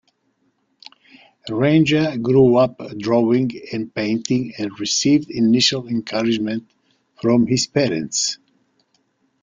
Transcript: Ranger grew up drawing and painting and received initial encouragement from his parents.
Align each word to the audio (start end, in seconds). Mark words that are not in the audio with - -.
Ranger 1.51 2.17
grew 2.17 2.55
up 2.57 2.81
drawing 2.97 3.51
and 3.71 3.93
painting 3.93 4.51
and 4.57 4.79
received 4.79 5.29
initial 5.29 5.87
encouragement 5.87 6.67
from 7.21 7.45
his 7.45 7.67
parents. 7.67 8.39